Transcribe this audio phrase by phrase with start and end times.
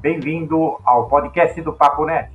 [0.00, 2.30] Bem-vindo ao podcast do Papo Net.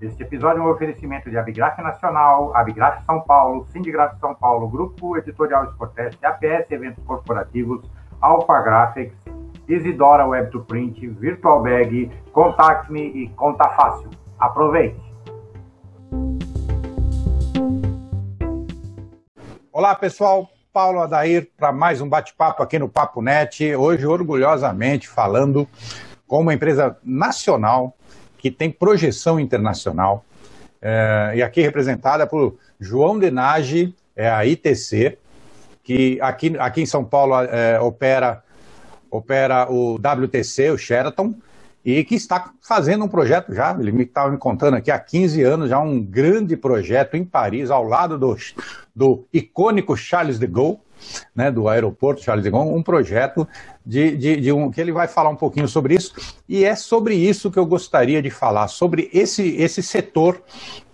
[0.00, 5.16] Este episódio é um oferecimento de Abigraf Nacional, Abigraf São Paulo, Sindigraf São Paulo, Grupo
[5.16, 7.88] Editorial Sportest, APS Eventos Corporativos,
[8.20, 9.16] Alpha Graphics,
[9.68, 14.10] Isidora Web to Print, Virtual Bag, Contact Me e Conta Fácil.
[14.40, 15.00] Aproveite!
[19.72, 20.50] Olá, pessoal.
[20.72, 23.76] Paulo Adair para mais um bate-papo aqui no Papo Net.
[23.76, 25.68] Hoje, orgulhosamente, falando
[26.26, 27.96] com uma empresa nacional
[28.38, 30.24] que tem projeção internacional.
[30.80, 35.18] É, e aqui representada por João Denage, é a ITC,
[35.82, 38.42] que aqui, aqui em São Paulo é, opera,
[39.10, 41.34] opera o WTC, o Sheraton,
[41.84, 45.42] e que está fazendo um projeto já, ele me estava me contando aqui há 15
[45.42, 48.36] anos, já um grande projeto em Paris, ao lado do,
[48.96, 50.78] do icônico Charles de Gaulle,
[51.34, 53.46] né, do aeroporto Charles de Gaulle, um projeto
[53.84, 56.14] de, de, de, um que ele vai falar um pouquinho sobre isso,
[56.48, 60.42] e é sobre isso que eu gostaria de falar, sobre esse, esse setor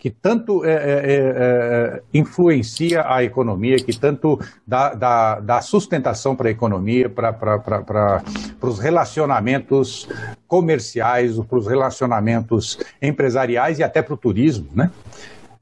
[0.01, 6.35] que tanto é, é, é, é influencia a economia, que tanto dá, dá, dá sustentação
[6.35, 8.23] para a economia, para
[8.63, 10.09] os relacionamentos
[10.49, 14.91] comerciais, para os relacionamentos empresariais e até para o turismo, né?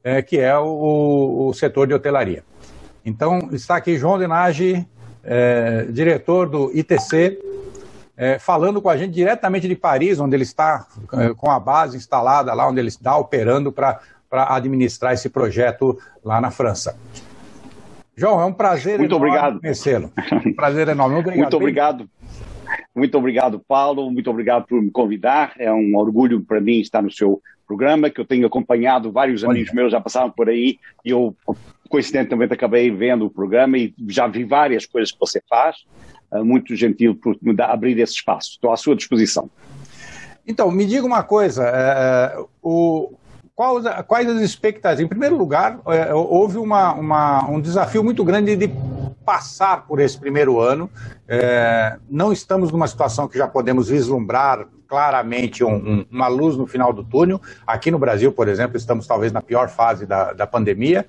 [0.05, 2.45] É, que é o, o setor de hotelaria.
[3.05, 4.87] Então, está aqui João Denage,
[5.25, 7.39] é, diretor do ITC,
[8.17, 11.97] é, falando com a gente diretamente de Paris, onde ele está é, com a base
[11.97, 16.99] instalada lá, onde ele está operando para administrar esse projeto lá na França.
[18.17, 19.61] João, é um prazer Muito obrigado.
[19.61, 20.11] conhecê-lo.
[20.45, 21.17] Um prazer enorme.
[21.17, 21.39] Obrigado.
[21.39, 22.11] Muito obrigado.
[22.95, 24.11] Muito obrigado, Paulo.
[24.11, 25.53] Muito obrigado por me convidar.
[25.57, 29.13] É um orgulho para mim estar no seu programa, que eu tenho acompanhado.
[29.13, 31.37] Vários amigos meus já passaram por aí e eu
[31.89, 35.77] coincidentemente acabei vendo o programa e já vi várias coisas que você faz.
[36.31, 38.51] Uh, muito gentil por me abrir esse espaço.
[38.51, 39.51] Estou à sua disposição.
[40.47, 43.13] Então, me diga uma coisa: é, o,
[43.55, 45.05] qual, quais as expectativas?
[45.05, 48.71] Em primeiro lugar, é, houve uma, uma, um desafio muito grande de
[49.27, 50.89] passar por esse primeiro ano.
[51.27, 56.93] É, não estamos numa situação que já podemos vislumbrar claramente um, uma luz no final
[56.93, 57.41] do túnel.
[57.67, 61.05] Aqui no Brasil, por exemplo, estamos talvez na pior fase da, da pandemia.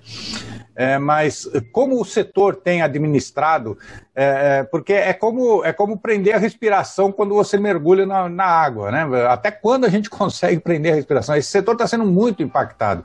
[0.80, 3.78] É, mas como o setor tem administrado,
[4.16, 8.46] é, é, porque é como, é como prender a respiração quando você mergulha na, na,
[8.46, 9.06] água, né?
[9.28, 11.36] Até quando a gente consegue prender a respiração?
[11.36, 13.04] Esse setor está sendo muito impactado.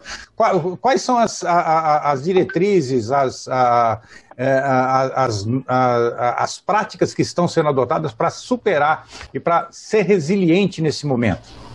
[0.81, 4.01] Quais são as, a, a, as diretrizes, as, a,
[4.37, 4.63] é,
[5.17, 5.45] as,
[6.37, 11.74] as práticas que estão sendo adotadas para superar e para ser resiliente nesse momento?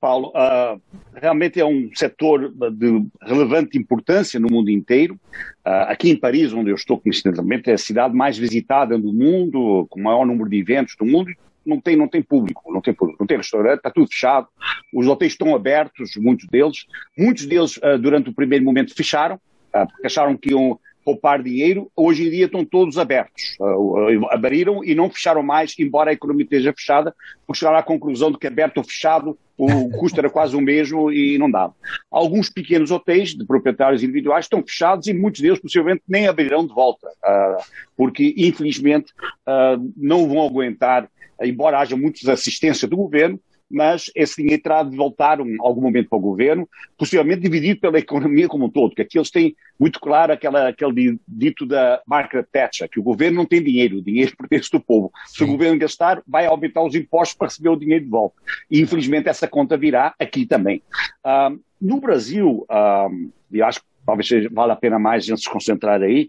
[0.00, 0.80] Paulo, uh,
[1.14, 5.18] realmente é um setor de relevante importância no mundo inteiro.
[5.66, 9.86] Uh, aqui em Paris, onde eu estou coincidentemente, é a cidade mais visitada do mundo,
[9.90, 11.32] com o maior número de eventos do mundo,
[11.64, 14.46] não tem, não tem público, não tem público, não tem restaurante, está tudo fechado.
[14.94, 16.86] Os hotéis estão abertos, muitos deles.
[17.18, 19.40] Muitos deles, uh, durante o primeiro momento, fecharam,
[19.72, 23.56] porque acharam que iam poupar dinheiro, hoje em dia estão todos abertos.
[23.60, 27.14] Uh, abriram e não fecharam mais, embora a economia esteja fechada,
[27.46, 31.10] porque chegaram à conclusão de que aberto ou fechado o custo era quase o mesmo
[31.10, 31.74] e não dava.
[32.10, 36.74] Alguns pequenos hotéis de proprietários individuais estão fechados e muitos deles possivelmente nem abrirão de
[36.74, 37.62] volta, uh,
[37.96, 39.12] porque infelizmente
[39.46, 41.08] uh, não vão aguentar,
[41.42, 43.40] embora haja muita assistência do governo,
[43.70, 47.98] mas esse dinheiro terá de voltar um, algum momento para o governo, possivelmente dividido pela
[47.98, 52.46] economia como um todo, porque aqui eles têm muito claro aquela, aquele dito da Margaret
[52.50, 55.12] Thatcher, que o governo não tem dinheiro, o dinheiro pertence do povo.
[55.26, 55.36] Sim.
[55.36, 58.36] Se o governo gastar, vai aumentar os impostos para receber o dinheiro de volta.
[58.70, 60.82] E infelizmente essa conta virá aqui também.
[61.24, 65.50] Uh, no Brasil, uh, e acho que talvez vale a pena mais a gente se
[65.50, 66.28] concentrar aí,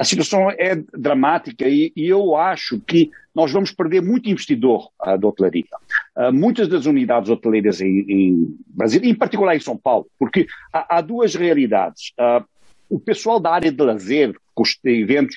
[0.00, 5.18] a situação é dramática e, e, eu acho que nós vamos perder muito investidor uh,
[5.18, 5.66] da hotelaria.
[6.16, 10.96] Uh, muitas das unidades hoteleiras em, em, Brasil, em particular em São Paulo, porque há,
[10.96, 12.14] há duas realidades.
[12.18, 12.42] Uh,
[12.88, 15.36] o pessoal da área de lazer, coste, eventos,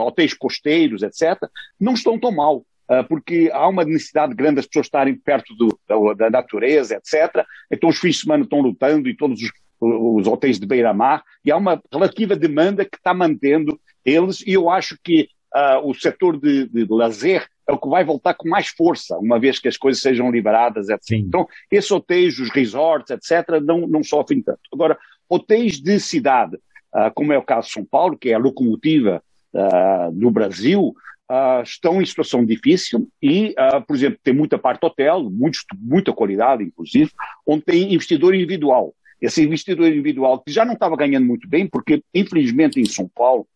[0.00, 1.38] hotéis costeiros, etc.,
[1.78, 2.64] não estão tão mal
[3.08, 7.44] porque há uma necessidade grande das pessoas estarem perto do, da, da, natureza, etc.
[7.70, 11.50] Então os fins de semana estão lutando e todos os, os hotéis de beira-mar, e
[11.50, 16.38] há uma relativa demanda que está mantendo eles, e eu acho que uh, o setor
[16.38, 19.76] de, de, lazer é o que vai voltar com mais força, uma vez que as
[19.76, 21.02] coisas sejam liberadas, etc.
[21.02, 21.16] Sim.
[21.16, 24.60] Então, esses hotéis, os resorts, etc., não, não sofrem tanto.
[24.72, 24.98] Agora,
[25.28, 29.22] hotéis de cidade, uh, como é o caso de São Paulo, que é a locomotiva
[29.54, 30.94] uh, do Brasil,
[31.30, 36.10] Uh, estão em situação difícil e, uh, por exemplo, tem muita parte hotel, muito, muita
[36.10, 37.10] qualidade, inclusive,
[37.46, 38.94] onde tem investidor individual.
[39.20, 43.46] Esse investidor individual que já não estava ganhando muito bem, porque, infelizmente, em São Paulo,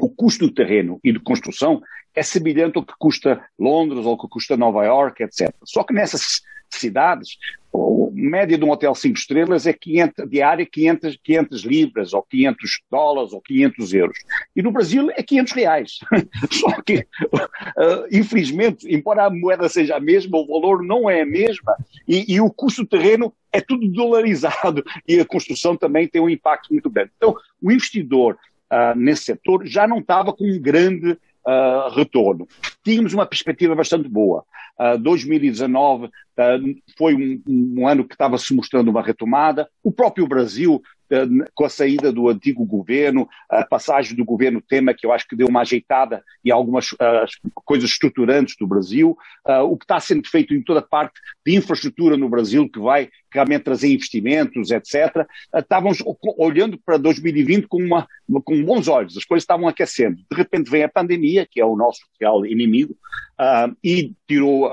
[0.00, 1.82] o custo do terreno e de construção
[2.14, 5.52] é semelhante ao que custa Londres ou ao que custa Nova York, etc.
[5.64, 7.36] Só que nessas cidades,
[8.24, 13.32] média de um hotel 5 estrelas é 500, diária 500, 500 libras, ou 500 dólares,
[13.32, 14.18] ou 500 euros.
[14.54, 15.98] E no Brasil é 500 reais.
[16.50, 21.26] Só que, uh, infelizmente, embora a moeda seja a mesma, o valor não é a
[21.26, 21.76] mesma,
[22.06, 26.30] e, e o custo do terreno é tudo dolarizado, e a construção também tem um
[26.30, 27.12] impacto muito grande.
[27.16, 28.38] Então, o investidor
[28.72, 32.46] uh, nesse setor já não estava com um grande uh, retorno.
[32.82, 34.44] Tínhamos uma perspectiva bastante boa.
[34.78, 36.10] Uh, 2019 uh,
[36.98, 39.68] foi um, um, ano que estava se mostrando uma retomada.
[39.82, 40.82] O próprio Brasil
[41.54, 45.36] com a saída do antigo governo, a passagem do governo Temer, que eu acho que
[45.36, 47.26] deu uma ajeitada em algumas uh,
[47.64, 49.16] coisas estruturantes do Brasil,
[49.46, 51.14] uh, o que está sendo feito em toda parte
[51.44, 55.26] de infraestrutura no Brasil, que vai realmente trazer investimentos, etc.
[55.52, 55.98] Uh, estávamos
[56.38, 58.06] olhando para 2020 com, uma,
[58.44, 60.16] com bons olhos, as coisas estavam aquecendo.
[60.30, 62.96] De repente vem a pandemia, que é o nosso real inimigo,
[63.82, 64.66] e tirou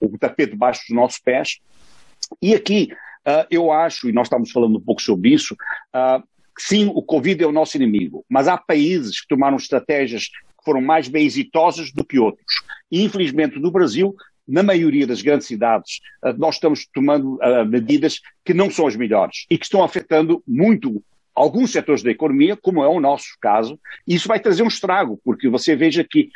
[0.00, 1.60] o tapete debaixo dos nossos pés.
[2.42, 2.90] E aqui
[3.26, 6.22] Uh, eu acho, e nós estamos falando um pouco sobre isso, uh,
[6.56, 10.80] sim, o Covid é o nosso inimigo, mas há países que tomaram estratégias que foram
[10.80, 12.62] mais bem exitosas do que outros.
[12.90, 14.14] E, infelizmente, no Brasil,
[14.46, 17.38] na maioria das grandes cidades, uh, nós estamos tomando
[17.68, 21.02] medidas que não são as melhores e que estão afetando muito
[21.34, 25.20] alguns setores da economia, como é o nosso caso, e isso vai trazer um estrago,
[25.22, 26.30] porque você veja que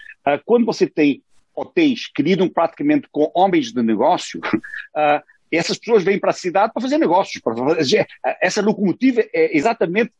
[0.45, 1.23] quando você tem
[1.55, 5.23] hotéis que lidam praticamente com homens de negócio, uh,
[5.57, 7.43] essas pessoas vêm para a cidade para fazer negócios.
[7.43, 8.07] Para fazer,
[8.41, 10.13] essa locomotiva é exatamente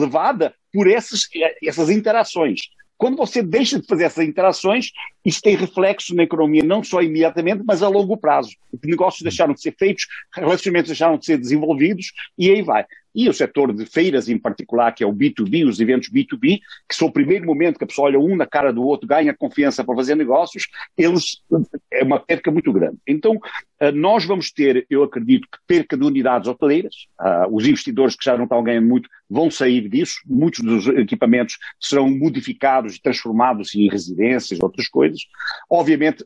[0.00, 1.28] levada por essas,
[1.62, 2.60] essas interações.
[2.96, 4.90] Quando você deixa de fazer essas interações,
[5.24, 8.50] isso tem reflexo na economia, não só imediatamente, mas a longo prazo.
[8.84, 10.04] Negócios deixaram de ser feitos,
[10.34, 12.84] relacionamentos deixaram de ser desenvolvidos, e aí vai
[13.18, 16.94] e o setor de feiras em particular, que é o B2B, os eventos B2B, que
[16.94, 19.82] são o primeiro momento que a pessoa olha um na cara do outro, ganha confiança
[19.82, 21.42] para fazer negócios, eles
[21.90, 22.96] é uma perca muito grande.
[23.04, 23.40] Então,
[23.80, 28.24] eh, nós vamos ter, eu acredito, que perca de unidades hoteleiras, uh, os investidores que
[28.24, 33.74] já não estão ganhando muito vão sair disso, muitos dos equipamentos serão modificados e transformados
[33.74, 35.22] em residências, outras coisas.
[35.68, 36.22] Obviamente,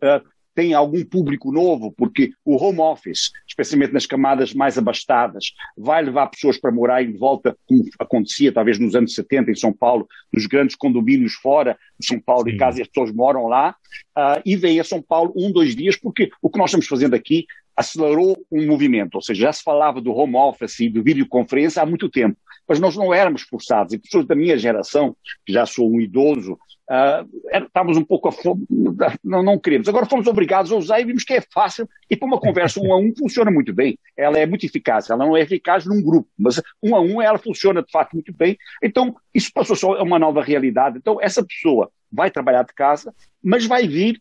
[0.54, 6.28] tem algum público novo, porque o home office, especialmente nas camadas mais abastadas, vai levar
[6.28, 10.46] pessoas para morar em volta, como acontecia talvez nos anos 70 em São Paulo, nos
[10.46, 12.50] grandes condomínios fora de São Paulo Sim.
[12.50, 13.74] e casa e as pessoas moram lá,
[14.16, 17.14] uh, e vêm a São Paulo um, dois dias, porque o que nós estamos fazendo
[17.14, 17.46] aqui
[17.76, 21.86] acelerou um movimento, ou seja, já se falava do home office e do videoconferência há
[21.86, 22.36] muito tempo,
[22.68, 26.58] mas nós não éramos forçados, e pessoas da minha geração, que já sou um idoso,
[26.90, 27.26] Uh,
[27.64, 28.66] estávamos um pouco a fome,
[29.24, 29.88] não, não queremos.
[29.88, 32.92] Agora fomos obrigados a usar e vimos que é fácil e para uma conversa um
[32.92, 33.98] a um funciona muito bem.
[34.16, 37.38] Ela é muito eficaz, ela não é eficaz num grupo, mas um a um ela
[37.38, 38.58] funciona de facto muito bem.
[38.82, 40.98] Então isso passou só a uma nova realidade.
[40.98, 44.20] Então essa pessoa vai trabalhar de casa, mas vai vir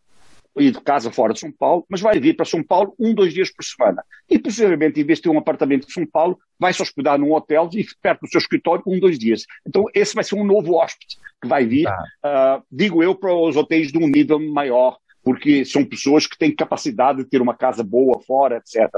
[0.58, 3.34] e de casa fora de São Paulo, mas vai vir para São Paulo um, dois
[3.34, 4.04] dias por semana.
[4.30, 7.34] E possivelmente, em vez de ter um apartamento em São Paulo, vai se hospedar num
[7.34, 9.46] hotel e perto do seu escritório um, dois dias.
[9.66, 13.56] Então, esse vai ser um novo hóspede que vai vir, uh, digo eu, para os
[13.56, 17.84] hotéis de um nível maior, porque são pessoas que têm capacidade de ter uma casa
[17.84, 18.90] boa fora, etc.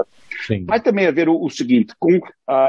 [0.47, 0.65] Sim.
[0.65, 2.21] Vai também haver o, o seguinte, com uh,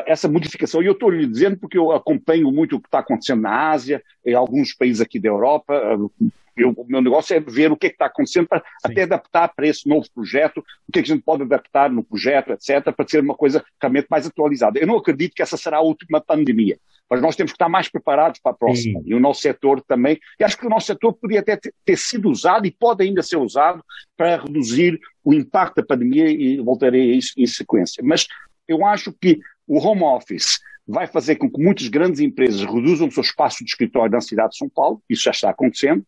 [0.06, 3.42] essa modificação, e eu estou lhe dizendo porque eu acompanho muito o que está acontecendo
[3.42, 6.12] na Ásia, em alguns países aqui da Europa, uh,
[6.56, 9.66] eu, o meu negócio é ver o que é está acontecendo para até adaptar para
[9.66, 10.58] esse novo projeto,
[10.88, 13.64] o que, é que a gente pode adaptar no projeto, etc., para ser uma coisa
[13.80, 14.78] realmente mais atualizada.
[14.78, 16.78] Eu não acredito que essa será a última pandemia,
[17.10, 19.00] mas nós temos que estar mais preparados para a próxima.
[19.00, 19.06] Sim.
[19.06, 20.18] E o nosso setor também.
[20.38, 23.22] E acho que o nosso setor poderia até ter, ter sido usado e pode ainda
[23.22, 23.84] ser usado
[24.16, 28.02] para reduzir o impacto da pandemia e voltarei a isso em sequência.
[28.04, 28.26] Mas
[28.66, 33.10] eu acho que o home office vai fazer com que muitas grandes empresas reduzam o
[33.10, 36.04] seu espaço de escritório na cidade de São Paulo, isso já está acontecendo,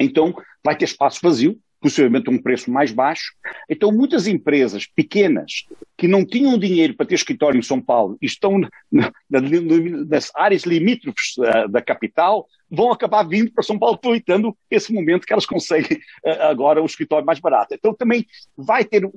[0.00, 3.32] então, vai ter espaço vazio, possivelmente um preço mais baixo.
[3.68, 5.66] Então, muitas empresas pequenas
[5.96, 11.36] que não tinham dinheiro para ter escritório em São Paulo e estão nas áreas limítrofes
[11.38, 15.96] uh, da capital, vão acabar vindo para São Paulo aproveitando esse momento que elas conseguem
[16.24, 17.74] uh, agora o escritório mais barato.
[17.74, 18.26] Então, também
[18.56, 19.08] vai ter,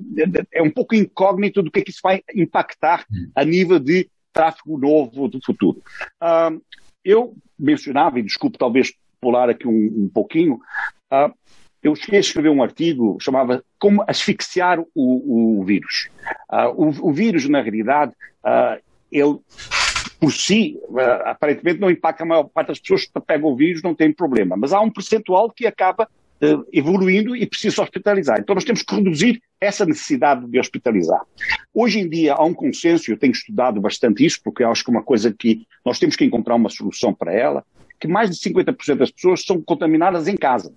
[0.50, 4.78] é um pouco incógnito do que é que isso vai impactar a nível de tráfego
[4.78, 5.82] novo do futuro.
[6.22, 6.60] Uh,
[7.04, 8.92] eu mencionava, e desculpe talvez
[9.24, 10.60] pular aqui um, um pouquinho,
[11.10, 11.32] uh,
[11.82, 16.10] eu cheguei a escrever um artigo chamava Como asfixiar o, o vírus.
[16.52, 18.12] Uh, o, o, vírus, na realidade,
[18.44, 19.38] uh, ele
[20.20, 20.78] por si,
[21.24, 24.56] aparentemente não impacta a maior parte das pessoas que pegam o vírus, não tem problema,
[24.56, 26.08] mas há um percentual que acaba
[26.72, 28.38] evoluindo e precisa hospitalizar.
[28.40, 31.20] Então nós temos que reduzir essa necessidade de hospitalizar.
[31.74, 34.94] Hoje em dia há um consenso, eu tenho estudado bastante isso, porque acho que é
[34.94, 37.62] uma coisa que nós temos que encontrar uma solução para ela,
[38.04, 40.70] que mais de 50% das pessoas são contaminadas em casa.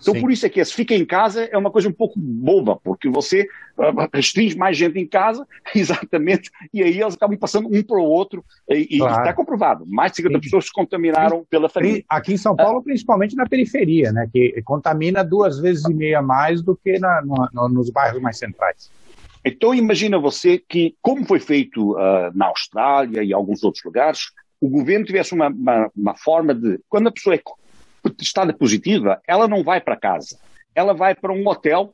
[0.00, 0.20] Então, Sim.
[0.20, 3.08] por isso é que se fica em casa é uma coisa um pouco boba, porque
[3.08, 3.46] você
[3.78, 8.04] uh, restringe mais gente em casa, exatamente, e aí eles acabam passando um para o
[8.04, 9.20] outro, e, claro.
[9.20, 10.40] está comprovado, mais de 50% Sim.
[10.40, 12.04] pessoas se contaminaram pela família.
[12.08, 16.20] Aqui em São Paulo, uh, principalmente na periferia, né, que contamina duas vezes e meia
[16.20, 18.90] mais do que na, no, nos bairros mais centrais.
[19.44, 24.68] Então imagina você que, como foi feito uh, na Austrália e alguns outros lugares, o
[24.68, 27.42] governo tivesse uma, uma, uma forma de, quando a pessoa é
[28.16, 30.38] testada positiva, ela não vai para casa,
[30.72, 31.92] ela vai para um hotel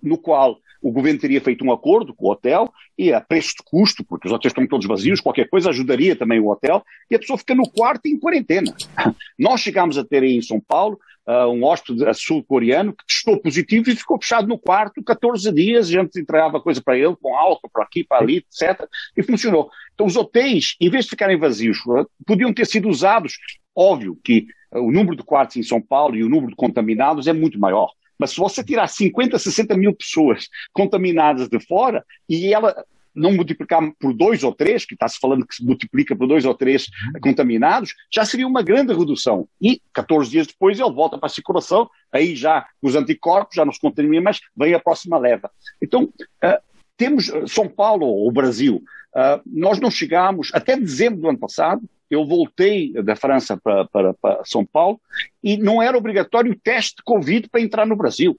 [0.00, 3.64] no qual o governo teria feito um acordo com o hotel e a preço de
[3.64, 7.18] custo, porque os hotéis estão todos vazios, qualquer coisa ajudaria também o hotel, e a
[7.18, 8.72] pessoa fica no quarto em quarentena.
[9.36, 13.90] Nós chegámos a ter aí em São Paulo uh, um hóspede sul-coreano que testou positivo
[13.90, 17.70] e ficou fechado no quarto 14 dias, a gente entregava coisa para ele, com álcool,
[17.72, 18.86] para aqui, para ali, etc.
[19.16, 19.70] E funcionou.
[19.94, 21.78] Então os hotéis, em vez de ficarem vazios,
[22.26, 23.38] podiam ter sido usados.
[23.74, 27.32] Óbvio que o número de quartos em São Paulo e o número de contaminados é
[27.32, 27.90] muito maior.
[28.18, 33.80] Mas se você tirar 50, 60 mil pessoas contaminadas de fora e ela não multiplicar
[33.98, 37.20] por dois ou três, que está-se falando que se multiplica por dois ou três uhum.
[37.20, 39.48] contaminados, já seria uma grande redução.
[39.60, 43.72] E 14 dias depois ele volta para a circulação, aí já os anticorpos já não
[43.72, 45.50] se contaminam, mas vem a próxima leva.
[45.80, 46.62] Então, uh,
[46.96, 48.82] temos eh, São Paulo, ou Brasil,
[49.14, 54.14] uh, nós não chegámos, até dezembro do ano passado, eu voltei da França para, para,
[54.14, 55.00] para, São Paulo
[55.42, 58.38] e não era obrigatório o teste de Covid para entrar no Brasil.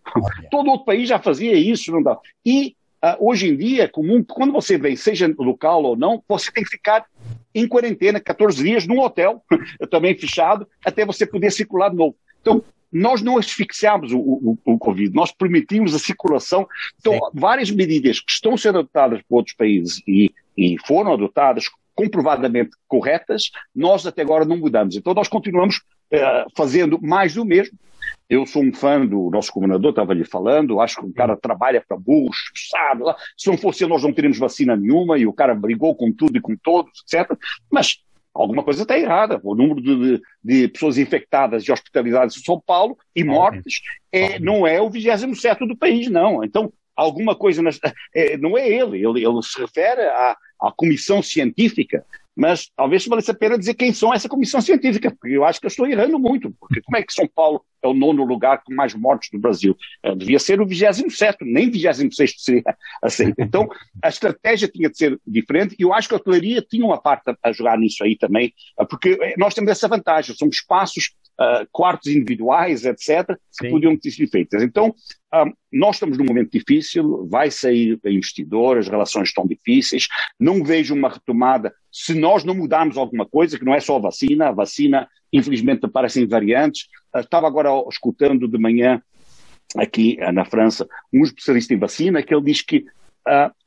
[0.49, 2.17] Todo outro país já fazia isso, não dá.
[2.45, 2.75] E
[3.19, 6.69] hoje em dia é comum, quando você vem, seja local ou não, você tem que
[6.69, 7.05] ficar
[7.53, 9.43] em quarentena 14 dias num hotel,
[9.89, 12.15] também fechado, até você poder circular de novo.
[12.41, 16.67] Então, nós não asfixiamos o, o, o, Covid, nós permitimos a circulação.
[16.99, 17.19] Então, Sim.
[17.33, 23.51] várias medidas que estão sendo adotadas por outros países e, e foram adotadas comprovadamente corretas,
[23.73, 24.95] nós até agora não mudamos.
[24.95, 25.81] Então, nós continuamos
[26.15, 27.77] uh, fazendo mais do mesmo.
[28.27, 31.83] Eu sou um fã do nosso governador, estava lhe falando, acho que o cara trabalha
[31.87, 32.37] para burros,
[32.71, 33.03] sabe?
[33.37, 36.41] Se não fosse nós não teríamos vacina nenhuma e o cara brigou com tudo e
[36.41, 37.37] com todos, etc.
[37.71, 37.99] Mas
[38.33, 39.39] alguma coisa está errada.
[39.43, 43.81] O número de, de, pessoas infectadas e hospitalizadas em São Paulo e mortes
[44.11, 46.43] é, não é o 27 do país, não.
[46.43, 47.79] Então, alguma coisa, nas,
[48.13, 52.03] é, não é ele, ele, ele se refere à, à comissão científica
[52.35, 55.65] mas talvez valesse a pena dizer quem são essa comissão científica, porque eu acho que
[55.65, 58.73] eu estou errando muito, porque como é que São Paulo é o nono lugar com
[58.73, 59.75] mais mortes do Brasil?
[60.03, 62.63] É, devia ser o 27 nem 26 seria
[63.01, 63.35] aceito.
[63.39, 63.67] Então,
[64.03, 67.29] a estratégia tinha de ser diferente, e eu acho que a hotelaria tinha uma parte
[67.29, 68.53] a, a jogar nisso aí também,
[68.89, 73.69] porque nós temos essa vantagem, são espaços uh, quartos individuais, etc., que Sim.
[73.69, 74.63] podiam ter sido feitas.
[74.63, 74.93] Então,
[75.33, 80.07] um, nós estamos num momento difícil, vai sair investidor, as relações estão difíceis,
[80.39, 84.01] não vejo uma retomada se nós não mudarmos alguma coisa, que não é só a
[84.01, 86.87] vacina, a vacina, infelizmente, aparecem variantes.
[87.13, 89.01] Uh, estava agora escutando de manhã,
[89.77, 92.85] aqui uh, na França, um especialista em vacina, que ele diz que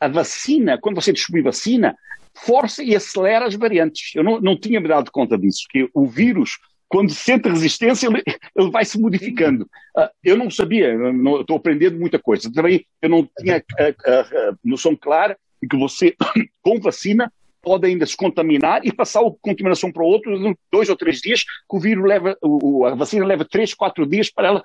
[0.00, 1.96] a vacina, quando você distribui vacina,
[2.32, 4.14] força e acelera as variantes.
[4.14, 8.22] Eu não, não tinha me dado conta disso, que o vírus quando sente resistência, ele,
[8.56, 9.64] ele vai se modificando.
[9.96, 10.94] Uh, eu não sabia,
[11.40, 12.50] estou aprendendo muita coisa.
[12.52, 16.16] Também eu não tinha a, a, a noção clara de que você,
[16.62, 20.96] com vacina, pode ainda se contaminar e passar a contaminação para o outro dois ou
[20.96, 24.64] três dias, que o vírus leva, o, a vacina leva três, quatro dias para ela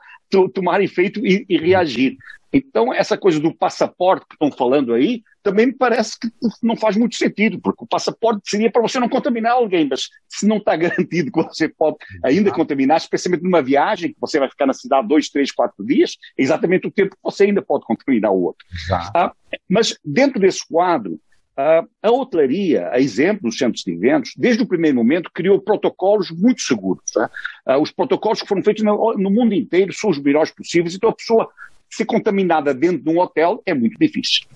[0.54, 2.18] tomar efeito e, e reagir.
[2.54, 6.30] Então, essa coisa do passaporte que estão falando aí, também me parece que
[6.62, 10.48] não faz muito sentido, porque o passaporte seria para você não contaminar alguém, mas se
[10.48, 14.68] não está garantido que você pode ainda contaminar, especialmente numa viagem, que você vai ficar
[14.68, 18.32] na cidade dois, três, quatro dias, é exatamente o tempo que você ainda pode contaminar
[18.32, 18.66] o outro.
[19.16, 19.34] Ah,
[19.68, 21.20] mas dentro desse quadro,
[21.56, 26.62] a hotelaria, a exemplo dos centros de eventos, desde o primeiro momento criou protocolos muito
[26.62, 27.04] seguros.
[27.12, 27.30] Tá?
[27.66, 31.10] Ah, os protocolos que foram feitos no, no mundo inteiro são os melhores possíveis, então
[31.10, 31.50] a pessoa
[31.90, 34.48] ser contaminada dentro de um hotel é muito difícil.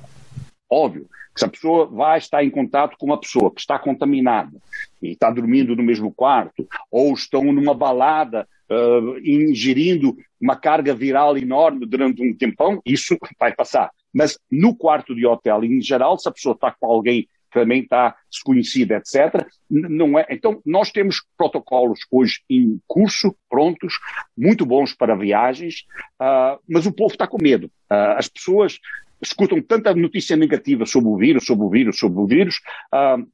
[0.69, 4.57] Óbvio que se a pessoa vai estar em contato com uma pessoa que está contaminada
[5.01, 11.37] e está dormindo no mesmo quarto, ou estão numa balada uh, ingerindo uma carga viral
[11.37, 13.91] enorme durante um tempão, isso vai passar.
[14.13, 17.81] Mas no quarto de hotel, em geral, se a pessoa está com alguém que também
[17.81, 19.47] está desconhecida, etc.
[19.69, 20.25] Não é.
[20.29, 23.93] Então, nós temos protocolos hoje em curso, prontos,
[24.37, 25.85] muito bons para viagens,
[26.21, 27.67] uh, mas o povo está com medo.
[27.89, 28.79] Uh, as pessoas
[29.21, 32.59] escutam tanta notícia negativa sobre o vírus, sobre o vírus, sobre o vírus,
[32.93, 33.25] uh,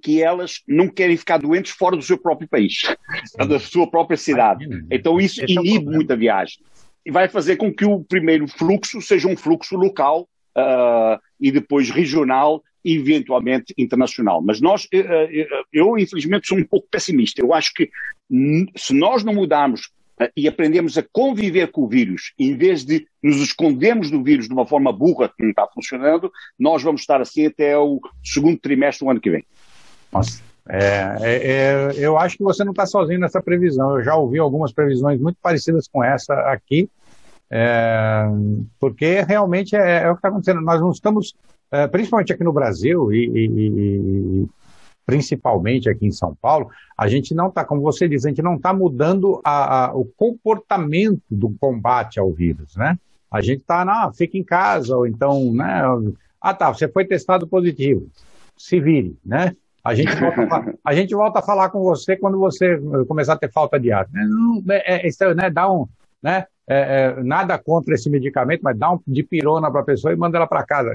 [0.00, 2.82] que elas não querem ficar doentes fora do seu próprio país,
[3.48, 4.68] da sua própria cidade.
[4.90, 6.58] Então isso inibe muito a viagem.
[7.08, 11.88] E vai fazer com que o primeiro fluxo seja um fluxo local uh, e depois
[11.88, 14.42] regional eventualmente internacional.
[14.42, 14.86] Mas nós,
[15.72, 17.40] eu infelizmente sou um pouco pessimista.
[17.40, 17.90] Eu acho que
[18.76, 19.90] se nós não mudarmos
[20.36, 24.52] e aprendemos a conviver com o vírus, em vez de nos escondermos do vírus de
[24.52, 29.06] uma forma burra que não está funcionando, nós vamos estar assim até o segundo trimestre
[29.06, 29.46] do ano que vem.
[30.12, 30.42] Nossa.
[30.68, 33.96] É, é, é, eu acho que você não está sozinho nessa previsão.
[33.96, 36.90] Eu já ouvi algumas previsões muito parecidas com essa aqui,
[37.50, 38.24] é,
[38.78, 40.60] porque realmente é, é o que está acontecendo.
[40.60, 41.34] Nós não estamos,
[41.70, 44.48] é, principalmente aqui no Brasil e, e, e,
[45.06, 48.56] principalmente aqui em São Paulo, a gente não está, como você diz, a gente não
[48.56, 52.98] está mudando a, a, o comportamento do combate ao vírus, né?
[53.30, 55.82] A gente está, não, fica em casa, ou então, né?
[56.40, 58.06] Ah, tá, você foi testado positivo,
[58.56, 59.54] se vire, né?
[59.82, 63.50] A gente, volta, a gente volta a falar com você quando você começar a ter
[63.50, 64.06] falta de ar.
[64.12, 65.86] Não, é, é, é, né, dá um,
[66.22, 70.12] né, é, é, nada contra esse medicamento, mas dá um de pirona para a pessoa
[70.12, 70.90] e manda ela para casa.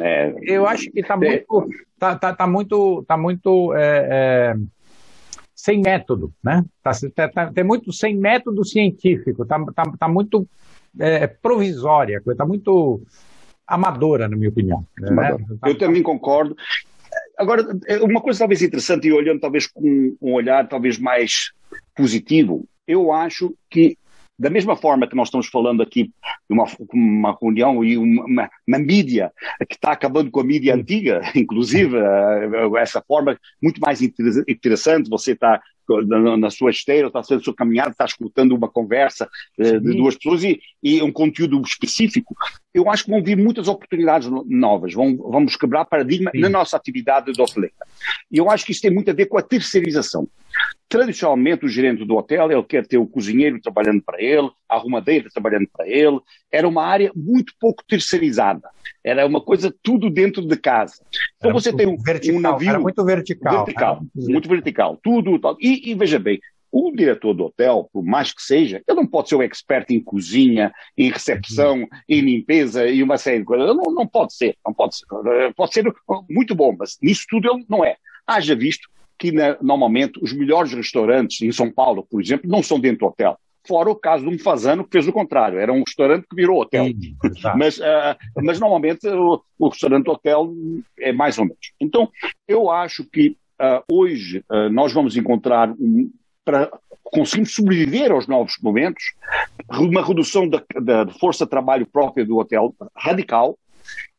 [0.00, 4.54] É, eu acho que está muito, tá, tá, tá, muito, tá muito é,
[5.54, 6.64] sem método, né?
[6.82, 10.48] Tá, tá, tá, tem muito sem método científico, tá, tá, tá muito
[11.42, 13.02] provisória, está muito
[13.66, 14.86] amadora, na minha opinião.
[14.98, 15.36] Né?
[15.66, 16.56] Eu também concordo.
[17.38, 17.62] Agora,
[18.02, 21.52] uma coisa talvez interessante, e olhando talvez com um olhar talvez mais
[21.94, 23.96] positivo, eu acho que
[24.42, 26.12] da mesma forma que nós estamos falando aqui de
[26.50, 29.30] uma, uma reunião e uma, uma mídia
[29.68, 35.32] que está acabando com a mídia antiga, inclusive eh, essa forma muito mais interessante, você
[35.32, 35.62] está
[36.06, 40.16] na sua esteira, está fazendo a sua caminhada, está escutando uma conversa uh, de duas
[40.16, 42.34] pessoas e, e, um conteúdo específico,
[42.72, 46.40] eu acho que vão vir muitas oportunidades novas, vão, vamos quebrar paradigma Sim.
[46.40, 47.74] na nossa atividade de hoteleira.
[48.30, 50.26] E eu acho que isso tem muito a ver com a terceirização.
[50.88, 55.28] Tradicionalmente, o gerente do hotel, ele quer ter o cozinheiro trabalhando para ele, a arrumadeira
[55.32, 56.20] trabalhando para ele.
[56.50, 58.68] Era uma área muito pouco terceirizada.
[59.02, 61.02] Era uma coisa tudo dentro de casa.
[61.36, 62.68] Então era você tem um, vertical, um navio...
[62.68, 63.64] Era muito vertical.
[63.64, 65.00] Vertical, muito, muito vertical.
[65.02, 65.56] Tudo, tudo.
[65.60, 66.38] E, e veja bem,
[66.72, 70.02] o diretor do hotel, por mais que seja, ele não pode ser um expert em
[70.02, 71.88] cozinha, em recepção, uhum.
[72.08, 73.66] em limpeza e uma série de coisas.
[73.66, 75.06] Não, não pode ser, não pode ser.
[75.54, 75.84] Pode ser
[76.30, 77.96] muito bom, mas nisso tudo ele não é.
[78.26, 78.88] Haja visto
[79.22, 83.06] que né, normalmente os melhores restaurantes em São Paulo, por exemplo, não são dentro do
[83.06, 83.38] hotel.
[83.64, 86.60] Fora o caso de um fazano que fez o contrário, era um restaurante que virou
[86.60, 86.86] hotel.
[86.86, 87.14] Sim,
[87.56, 90.52] mas, uh, mas normalmente o, o restaurante hotel
[90.98, 91.72] é mais ou menos.
[91.80, 92.10] Então,
[92.48, 96.10] eu acho que uh, hoje uh, nós vamos encontrar um,
[96.44, 96.68] para
[97.04, 99.04] conseguirmos sobreviver aos novos momentos,
[99.70, 103.56] uma redução da, da força de trabalho própria do hotel radical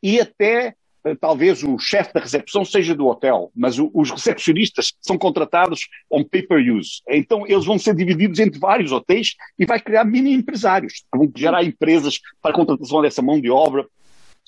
[0.02, 0.74] e até
[1.20, 6.24] talvez o chefe da recepção seja do hotel, mas o, os recepcionistas são contratados on
[6.24, 7.02] pay-per-use.
[7.10, 11.64] Então eles vão ser divididos entre vários hotéis e vai criar mini empresários, vão gerar
[11.64, 13.86] empresas para a contratação dessa mão de obra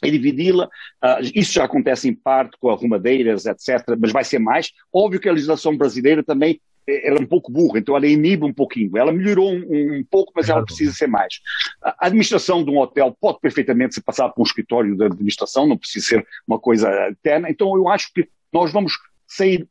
[0.04, 0.66] e dividi-la.
[0.66, 4.72] Uh, isso já acontece em parte com arrumadeiras, etc., mas vai ser mais.
[4.94, 8.54] Óbvio que a legislação brasileira também ela é um pouco burra, então ela inibe um
[8.54, 8.98] pouquinho.
[8.98, 11.40] Ela melhorou um, um pouco, mas ela precisa ser mais.
[11.84, 15.78] A administração de um hotel pode perfeitamente ser passada por um escritório de administração, não
[15.78, 17.50] precisa ser uma coisa eterna.
[17.50, 18.94] Então eu acho que nós vamos
[19.28, 19.68] sair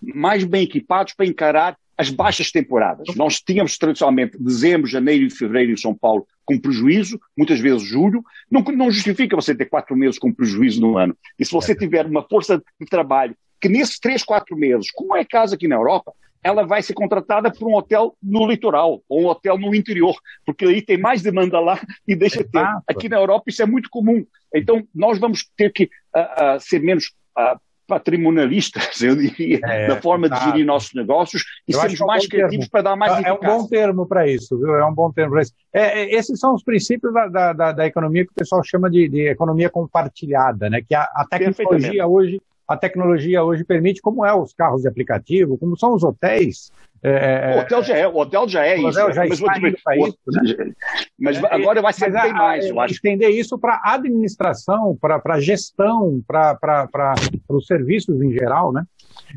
[0.00, 3.14] mais bem equipados para encarar as baixas temporadas.
[3.16, 8.22] Nós tínhamos tradicionalmente dezembro, janeiro e fevereiro em São Paulo com prejuízo, muitas vezes julho.
[8.50, 11.16] Não, não justifica você ter quatro meses com prejuízo no ano.
[11.38, 15.24] E se você tiver uma força de trabalho que nesses três, quatro meses, como é
[15.24, 19.26] caso aqui na Europa, ela vai ser contratada por um hotel no litoral ou um
[19.26, 22.64] hotel no interior, porque aí tem mais demanda lá e deixa ter.
[22.86, 24.24] Aqui na Europa isso é muito comum.
[24.54, 30.00] Então nós vamos ter que uh, uh, ser menos uh, patrimonialistas, eu diria, é, na
[30.00, 30.38] forma tá.
[30.38, 32.70] de gerir nossos negócios e eu sermos é mais criativos termo.
[32.70, 34.76] para dar mais É, é um bom termo para isso, viu?
[34.76, 35.52] É um bom termo para isso.
[35.72, 39.08] É, é, esses são os princípios da, da, da, economia que o pessoal chama de,
[39.08, 40.82] de economia compartilhada, né?
[40.86, 45.56] Que a, a tecnologia hoje a tecnologia hoje permite, como é os carros de aplicativo,
[45.56, 46.70] como são os hotéis.
[47.02, 48.92] É, é, o hotel já é, o hotel já é o isso.
[48.92, 50.72] Já mas, isso né?
[51.18, 52.94] mas é, agora vai ser bem mais, eu acho.
[52.94, 57.14] Estender isso para administração, para gestão, para
[57.48, 58.84] os serviços em geral, né?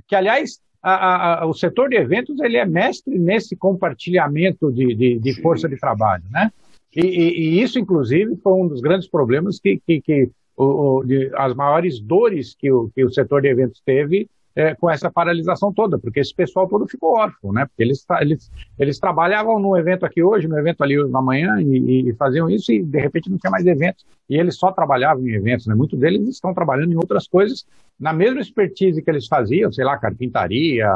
[0.08, 5.20] Que, aliás, a, a, o setor de eventos ele é mestre nesse compartilhamento de, de,
[5.20, 6.52] de força de trabalho, né?
[6.96, 11.04] E, e, e, isso, inclusive, foi um dos grandes problemas que, que, que o, o,
[11.06, 15.10] de, as maiores dores que o, que o setor de eventos teve é, com essa
[15.10, 17.66] paralisação toda, porque esse pessoal todo ficou órfão, né?
[17.66, 22.10] Porque eles, eles, eles trabalhavam num evento aqui hoje, no evento ali na manhã, e,
[22.10, 24.06] e, faziam isso, e de repente não tinha mais eventos.
[24.30, 25.74] E eles só trabalhavam em eventos, né?
[25.74, 27.66] Muitos deles estão trabalhando em outras coisas,
[27.98, 30.90] na mesma expertise que eles faziam, sei lá, carpintaria,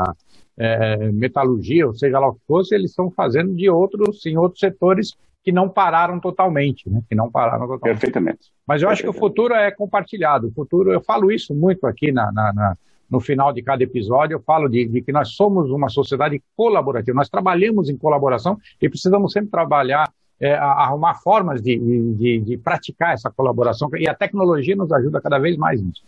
[0.58, 4.60] é, metalurgia, ou seja lá o que fosse, eles estão fazendo de outros, em outros
[4.60, 7.02] setores que não pararam totalmente, né?
[7.08, 7.82] Que não pararam totalmente.
[7.82, 8.52] Perfeitamente.
[8.66, 10.48] Mas eu acho que o futuro é compartilhado.
[10.48, 12.78] O futuro, eu falo isso muito aqui na, na, na
[13.14, 17.16] no final de cada episódio, eu falo de, de, que nós somos uma sociedade colaborativa.
[17.16, 21.78] Nós trabalhamos em colaboração e precisamos sempre trabalhar, é, arrumar formas de,
[22.16, 23.88] de, de, praticar essa colaboração.
[24.00, 26.02] E a tecnologia nos ajuda cada vez mais nisso.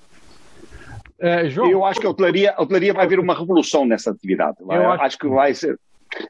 [1.20, 4.58] É, João, eu acho que a hotelaria, a hotelaria vai vir uma revolução nessa atividade.
[4.62, 5.80] Eu acho, acho que vai ser.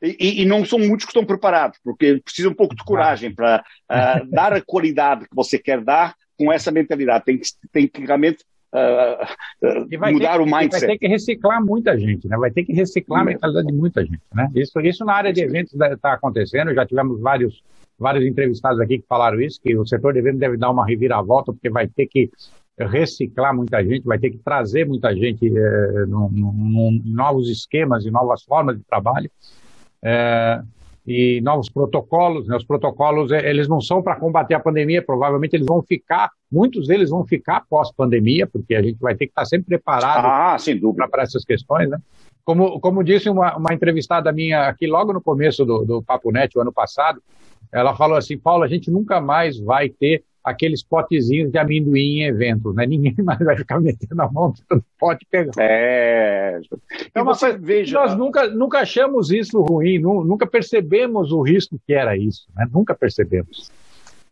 [0.02, 3.64] E, e, não são muitos que estão preparados, porque precisa um pouco de coragem para
[3.92, 7.26] uh, dar a qualidade que você quer dar com essa mentalidade.
[7.26, 8.44] Tem que, tem que realmente
[8.74, 10.86] uh, uh, mudar ter, o mindset.
[10.86, 12.38] Vai ter que reciclar muita gente, né?
[12.38, 14.22] vai ter que reciclar a mentalidade de muita gente.
[14.34, 14.50] Né?
[14.56, 17.64] Isso, isso na área de eventos está acontecendo, já tivemos vários,
[17.98, 21.54] vários entrevistados aqui que falaram isso, que o setor de eventos deve dar uma reviravolta,
[21.54, 22.30] porque vai ter que
[22.78, 28.06] reciclar muita gente, vai ter que trazer muita gente é, no, no, no, novos esquemas
[28.06, 29.32] e novas formas de trabalho
[30.06, 30.62] é,
[31.06, 32.48] e novos protocolos.
[32.48, 32.56] Né?
[32.56, 36.88] Os protocolos é, eles não são para combater a pandemia, provavelmente eles vão ficar, muitos
[36.88, 41.24] deles vão ficar pós-pandemia, porque a gente vai ter que estar sempre preparado ah, para
[41.24, 41.90] essas questões.
[41.90, 41.98] Né?
[42.44, 46.56] Como, como disse uma, uma entrevistada minha aqui logo no começo do, do Papo Net,
[46.56, 47.22] o ano passado,
[47.72, 52.24] ela falou assim, Paulo, a gente nunca mais vai ter aqueles potezinhos de amendoim em
[52.26, 52.86] eventos, né?
[52.88, 55.52] Ninguém mais vai ficar metendo a mão no pote pegar.
[55.58, 56.62] É.
[57.08, 58.00] Então, e você veja.
[58.00, 62.68] Nós nunca, nunca achamos isso ruim, nunca percebemos o risco que era isso, né?
[62.72, 63.72] Nunca percebemos.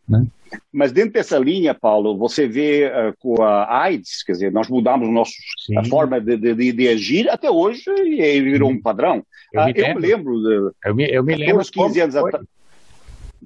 [0.08, 0.24] Né?
[0.72, 5.08] Mas dentro dessa linha, Paulo, você vê uh, com a AIDS, quer dizer, nós mudamos
[5.08, 5.32] nosso,
[5.76, 9.24] a forma de, de, de, agir até hoje e virou um padrão.
[9.52, 10.42] Eu, uh, me, eu me lembro.
[10.42, 11.64] De, eu me, eu me lembro.
[11.64, 12.44] 15 anos atrás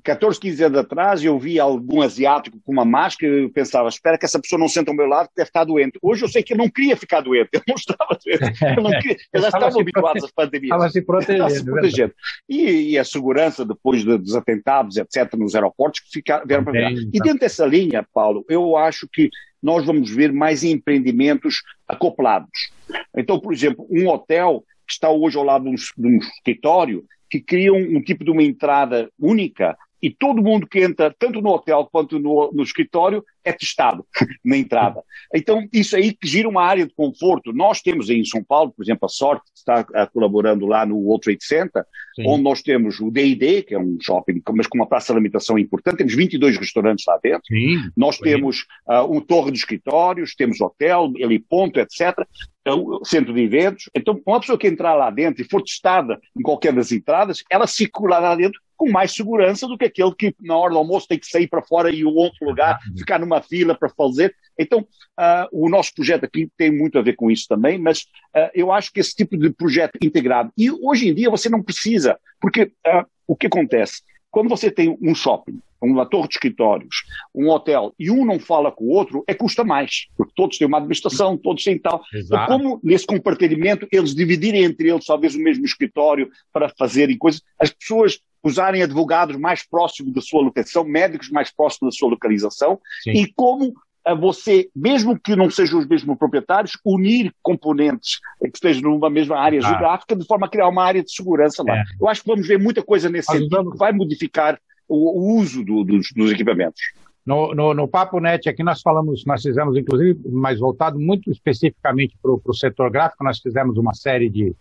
[0.02, 4.18] 14, 15 anos atrás, eu vi algum asiático com uma máscara e eu pensava, espera
[4.18, 5.98] que essa pessoa não senta ao meu lado, que deve estar doente.
[6.02, 8.90] Hoje eu sei que ele não queria ficar doente, ele não estava doente, ele não
[8.90, 10.70] queria, eles já estavam habituados às pandemias.
[10.70, 11.50] Estava se protegendo.
[11.50, 12.14] se protegendo.
[12.48, 16.72] E, e, a segurança depois de, dos atentados, etc., nos aeroportos, que ficaram, vieram para
[16.72, 16.90] cá.
[16.90, 19.30] E dentro dessa linha, Paulo, eu acho que
[19.62, 22.70] nós vamos ver mais empreendimentos acoplados.
[23.16, 27.04] Então, por exemplo, um hotel que está hoje ao lado de um, de um escritório,
[27.30, 31.40] que cria um, um, tipo de uma entrada única e todo mundo que entra, tanto
[31.40, 34.06] no hotel quanto no, no escritório, é testado
[34.44, 35.02] na entrada.
[35.34, 37.52] Então, isso aí que gira uma área de conforto.
[37.52, 41.22] Nós temos aí em São Paulo, por exemplo, a Sorte está colaborando lá no World
[41.24, 42.24] Trade Center, Sim.
[42.26, 45.58] onde nós temos o D&D, que é um shopping, mas com uma praça de alimentação
[45.58, 47.42] importante, temos 22 restaurantes lá dentro.
[47.46, 47.76] Sim.
[47.96, 48.22] Nós Sim.
[48.22, 52.26] temos uh, um torre de escritórios, temos hotel, heliponto, etc.,
[52.60, 53.88] então, centro de eventos.
[53.94, 57.66] Então, uma pessoa que entrar lá dentro e for testada em qualquer das entradas, ela
[57.66, 61.18] circula lá dentro com mais segurança do que aquele que na hora do almoço tem
[61.18, 64.34] que sair para fora e o outro lugar, ficar numa fila para fazer.
[64.58, 68.00] Então, uh, o nosso projeto aqui tem muito a ver com isso também, mas
[68.34, 71.62] uh, eu acho que esse tipo de projeto integrado, e hoje em dia você não
[71.62, 74.02] precisa, porque uh, o que acontece?
[74.30, 78.70] Quando você tem um shopping, uma torre de escritórios, um hotel, e um não fala
[78.72, 82.02] com o outro, é custa mais, porque todos têm uma administração, todos têm tal.
[82.12, 87.42] Então, como nesse compartilhamento eles dividirem entre eles talvez o mesmo escritório para fazerem coisas,
[87.58, 92.80] as pessoas usarem advogados mais próximos da sua locação, médicos mais próximos da sua localização,
[93.02, 93.12] Sim.
[93.12, 93.74] e como
[94.08, 99.38] a você, mesmo que não sejam os mesmos proprietários, unir componentes que estejam numa mesma
[99.38, 99.68] área ah.
[99.68, 101.76] geográfica de forma a criar uma área de segurança lá.
[101.76, 101.82] É.
[102.00, 103.50] Eu acho que vamos ver muita coisa nesse Ajudando.
[103.50, 106.80] sentido que vai modificar o, o uso do, dos, dos, equipamentos.
[107.26, 112.16] No, no, no, Papo Net aqui nós falamos, nós fizemos inclusive, mais voltado muito especificamente
[112.22, 114.56] para o setor gráfico, nós fizemos uma série de,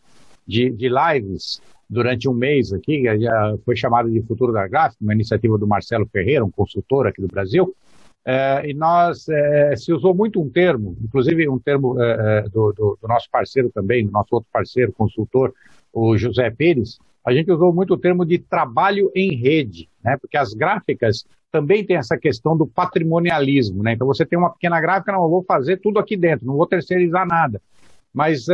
[0.46, 3.04] de, de lives durante um mês aqui,
[3.64, 7.28] foi chamado de Futuro da Gráfica, uma iniciativa do Marcelo Ferreira, um consultor aqui do
[7.30, 7.74] Brasil,
[8.66, 13.08] e nós é, se usou muito um termo, inclusive um termo é, do, do, do,
[13.08, 15.54] nosso parceiro também, do nosso outro parceiro, consultor,
[15.94, 20.18] o José Pires, a gente usou muito o termo de trabalho em rede, né?
[20.20, 23.94] Porque as gráficas também tem essa questão do patrimonialismo, né?
[23.94, 26.68] Então você tem uma pequena gráfica, não, eu vou fazer tudo aqui dentro, não vou
[26.68, 27.62] terceirizar nada.
[28.14, 28.48] Mas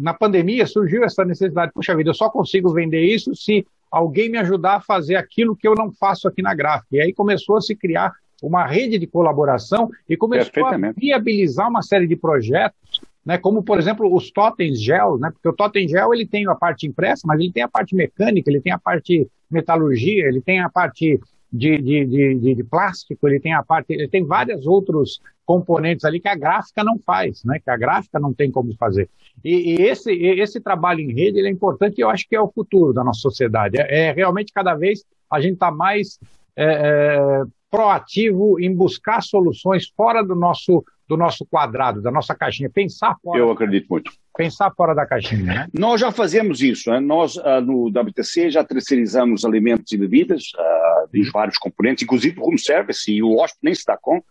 [0.00, 4.38] na pandemia surgiu essa necessidade, puxa vida, eu só consigo vender isso se alguém me
[4.38, 6.96] ajudar a fazer aquilo que eu não faço aqui na gráfica.
[6.96, 8.12] E aí começou a se criar
[8.46, 13.78] uma rede de colaboração e começou a viabilizar uma série de projetos, né, como, por
[13.78, 17.40] exemplo, os totens gel, né, porque o totem gel ele tem a parte impressa, mas
[17.40, 21.18] ele tem a parte mecânica, ele tem a parte metalurgia, ele tem a parte
[21.50, 26.18] de, de, de, de, plástico, ele tem a parte, ele tem vários outros componentes ali
[26.18, 27.60] que a gráfica não faz, né?
[27.62, 29.08] Que a gráfica não tem como fazer.
[29.44, 32.40] E, e esse, esse trabalho em rede ele é importante e eu acho que é
[32.40, 33.80] o futuro da nossa sociedade.
[33.80, 36.18] É, é realmente cada vez a gente está mais
[36.56, 37.42] é, é,
[37.74, 43.40] proativo em buscar soluções fora do nosso, do nosso quadrado, da nossa caixinha, pensar fora.
[43.40, 44.12] Eu acredito muito.
[44.36, 45.66] Pensar fora da caixinha, né?
[45.72, 47.00] Nós já fazemos isso, né?
[47.00, 52.38] nós uh, no WTC já terceirizamos alimentos e bebidas, uh, uh, dos vários componentes, inclusive
[52.40, 54.26] o room service, e o hóspede nem se dá conta.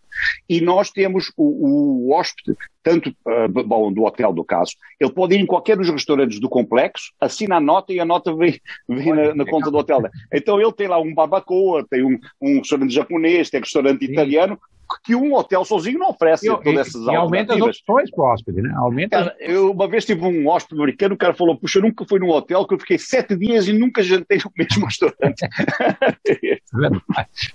[0.48, 5.34] E nós temos o, o hóspede, tanto uh, bom, do hotel, do caso, ele pode
[5.34, 9.14] ir em qualquer dos restaurantes do complexo, assina a nota e a nota vem, vem
[9.14, 10.02] na, na, conta do hotel.
[10.32, 14.12] Então ele tem lá um barbacoa, tem um, um restaurante japonês, tem um restaurante Sim.
[14.12, 14.58] italiano,
[15.02, 18.24] que um hotel sozinho não oferece e, todas essas e, e aumenta as opções para
[18.24, 18.72] o hóspede, né?
[18.76, 22.04] Aumenta cara, eu uma vez tive um hóspede americano, o cara falou, puxa, eu nunca
[22.06, 25.44] fui num hotel que eu fiquei sete dias e nunca jantei no mesmo restaurante.
[26.28, 27.54] é verdade.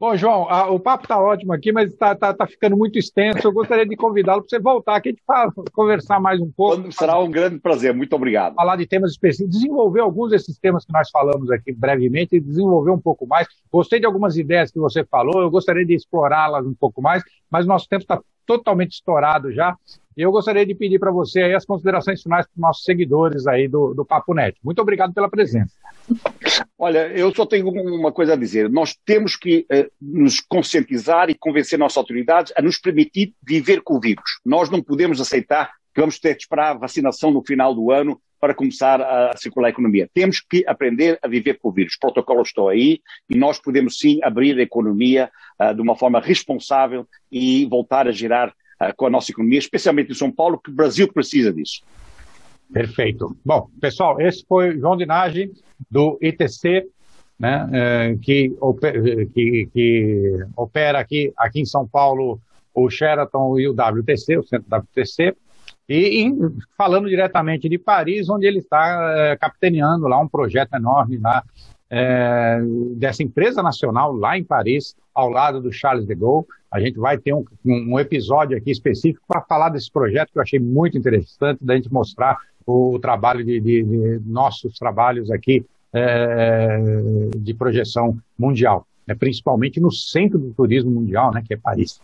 [0.00, 3.46] Bom, João, a, o papo está ótimo aqui, mas está tá, tá ficando muito extenso.
[3.46, 6.90] Eu gostaria de convidá-lo para você voltar aqui para conversar mais um pouco.
[6.90, 8.54] Será um grande prazer, muito obrigado.
[8.54, 12.92] Falar de temas específicos, desenvolver alguns desses temas que nós falamos aqui brevemente e desenvolver
[12.92, 13.46] um pouco mais.
[13.70, 17.66] Gostei de algumas ideias que você falou, eu gostaria de explorá-las um pouco mais, mas
[17.66, 19.76] nosso tempo está totalmente estourado já.
[20.20, 23.46] E eu gostaria de pedir para você aí as considerações finais para os nossos seguidores
[23.46, 24.54] aí do, do Papo Net.
[24.62, 25.74] Muito obrigado pela presença.
[26.78, 28.68] Olha, eu só tenho uma coisa a dizer.
[28.68, 33.94] Nós temos que uh, nos conscientizar e convencer nossas autoridades a nos permitir viver com
[33.94, 34.40] o vírus.
[34.44, 38.20] Nós não podemos aceitar que vamos ter que esperar a vacinação no final do ano
[38.38, 40.06] para começar a circular a economia.
[40.12, 41.94] Temos que aprender a viver com o vírus.
[41.94, 46.20] Os protocolos estão aí e nós podemos sim abrir a economia uh, de uma forma
[46.20, 48.52] responsável e voltar a girar
[48.96, 51.82] com a nossa economia, especialmente em São Paulo, que o Brasil precisa disso.
[52.72, 53.36] Perfeito.
[53.44, 55.50] Bom, pessoal, esse foi João Dinage,
[55.90, 56.86] do ITC,
[57.38, 58.52] né, eh, que,
[59.34, 62.40] que, que, opera aqui, aqui em São Paulo
[62.72, 65.34] o Sheraton e o WTC, o centro WTC,
[65.88, 66.32] e, e
[66.76, 71.42] falando diretamente de Paris, onde ele está é, capitaneando lá um projeto enorme lá,
[71.90, 72.60] é,
[72.96, 76.46] dessa empresa nacional lá em Paris, ao lado do Charles de Gaulle.
[76.70, 80.42] A gente vai ter um, um episódio aqui específico para falar desse projeto que eu
[80.42, 86.78] achei muito interessante, da gente mostrar o, trabalho de, de, de, nossos trabalhos aqui é,
[87.36, 92.00] de projeção mundial, né, principalmente no centro do turismo mundial, né, que é Paris.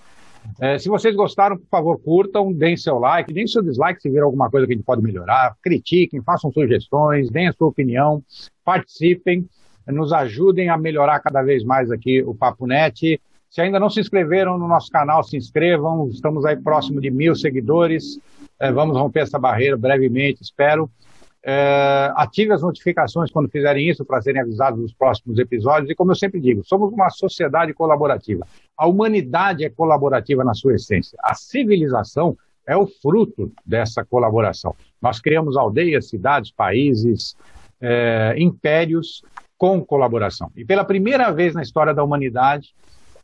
[0.61, 4.27] É, se vocês gostaram, por favor, curtam, deem seu like, deem seu dislike se viram
[4.27, 8.22] alguma coisa que a gente pode melhorar, critiquem, façam sugestões, deem a sua opinião,
[8.64, 9.46] participem,
[9.87, 13.20] nos ajudem a melhorar cada vez mais aqui o Papo Net.
[13.49, 17.35] Se ainda não se inscreveram no nosso canal, se inscrevam, estamos aí próximo de mil
[17.35, 18.18] seguidores,
[18.59, 20.90] é, vamos romper essa barreira brevemente, espero.
[21.49, 25.88] É, ative as notificações quando fizerem isso para serem avisados dos próximos episódios.
[25.88, 28.44] E como eu sempre digo, somos uma sociedade colaborativa.
[28.77, 31.16] A humanidade é colaborativa na sua essência.
[31.22, 34.75] A civilização é o fruto dessa colaboração.
[35.01, 37.37] Nós criamos aldeias, cidades, países,
[37.81, 39.22] é, impérios
[39.59, 40.51] com colaboração.
[40.57, 42.75] E pela primeira vez na história da humanidade,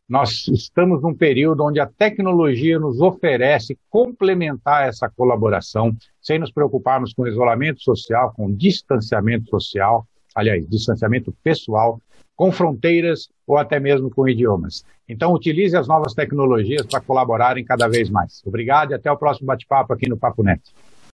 [0.09, 7.15] nós estamos num período onde a tecnologia nos oferece complementar essa colaboração, sem nos preocuparmos
[7.15, 12.01] com isolamento social, com distanciamento social, aliás, distanciamento pessoal,
[12.35, 14.85] com fronteiras ou até mesmo com idiomas.
[15.09, 18.43] Então, utilize as novas tecnologias para colaborarem cada vez mais.
[18.45, 20.61] Obrigado e até o próximo bate-papo aqui no Papo Net.